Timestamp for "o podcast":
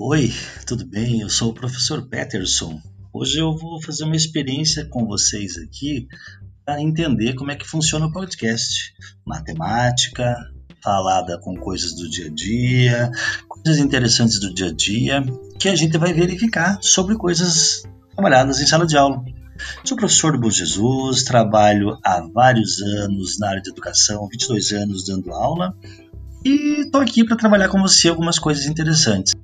8.06-8.92